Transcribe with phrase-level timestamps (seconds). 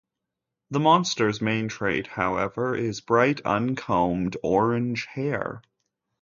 [0.71, 5.61] The monster's main trait, however, is bright uncombed orange hair.